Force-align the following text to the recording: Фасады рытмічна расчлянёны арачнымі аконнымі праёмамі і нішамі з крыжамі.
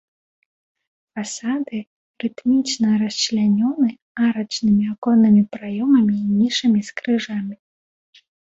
Фасады 1.17 1.77
рытмічна 2.23 2.89
расчлянёны 3.03 3.89
арачнымі 4.29 4.83
аконнымі 4.95 5.43
праёмамі 5.57 6.13
і 6.25 6.35
нішамі 6.39 6.81
з 6.89 7.01
крыжамі. 7.01 7.55